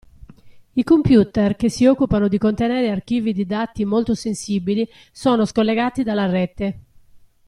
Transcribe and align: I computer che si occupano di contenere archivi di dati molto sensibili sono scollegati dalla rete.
I 0.73 0.83
computer 0.83 1.55
che 1.55 1.69
si 1.69 1.85
occupano 1.85 2.27
di 2.27 2.39
contenere 2.39 2.89
archivi 2.89 3.33
di 3.33 3.45
dati 3.45 3.85
molto 3.85 4.15
sensibili 4.15 4.89
sono 5.11 5.45
scollegati 5.45 6.01
dalla 6.01 6.25
rete. 6.25 6.79